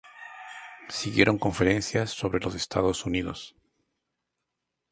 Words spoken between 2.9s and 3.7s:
Unidos.